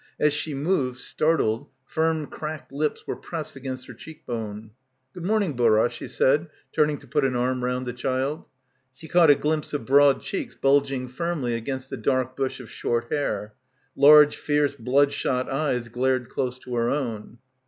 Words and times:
As 0.19 0.33
she 0.33 0.55
moved, 0.55 0.97
startled, 0.97 1.69
firm 1.85 2.25
cracked 2.25 2.71
lips 2.71 3.05
were 3.05 3.15
pressed 3.15 3.55
against 3.55 3.85
her 3.85 3.93
cheek 3.93 4.25
bone. 4.25 4.71
"Good 5.13 5.23
morning, 5.27 5.53
Burra," 5.53 5.91
she 5.91 6.07
said, 6.07 6.49
turn 6.73 6.89
ing 6.89 6.97
to 7.01 7.07
put 7.07 7.23
an 7.23 7.35
arm 7.35 7.63
round 7.63 7.85
the 7.85 7.93
child. 7.93 8.45
She 8.95 9.07
caught 9.07 9.29
a 9.29 9.35
glimpse 9.35 9.73
of 9.75 9.85
broad 9.85 10.21
cheeks 10.23 10.55
bulging 10.55 11.07
firmly 11.07 11.53
against 11.53 11.91
a 11.91 11.97
dark 11.97 12.35
bush 12.35 12.59
of 12.59 12.67
short 12.67 13.11
hair. 13.13 13.53
Large 13.95 14.37
fierce 14.37 14.73
bloodshot 14.75 15.47
eyes 15.51 15.87
glared 15.87 16.29
close 16.29 16.57
to 16.57 16.73
her 16.77 16.89
own. 16.89 17.37